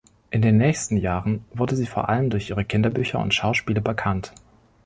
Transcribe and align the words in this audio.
In 0.31 0.41
den 0.41 0.57
nächsten 0.57 0.97
Jahren 0.97 1.45
wurde 1.53 1.75
sie 1.75 1.85
vor 1.85 2.09
allem 2.09 2.31
durch 2.31 2.49
ihre 2.49 2.65
Kinderbücher 2.65 3.19
und 3.19 3.35
Schauspiele 3.35 3.81
bekannt. 3.81 4.33